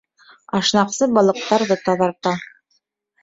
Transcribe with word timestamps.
Ашнаҡсы 0.59 1.07
балыҡтарҙы 1.17 1.77
таҙарта. 1.89 2.33